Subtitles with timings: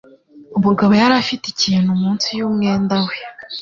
[0.57, 3.15] Umugabo yari afite ikintu munsi yumwenda we.